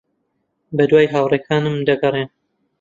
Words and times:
بەدوای 0.77 1.11
ھاوڕێکانم 1.13 1.75
دەگەڕێم. 1.89 2.29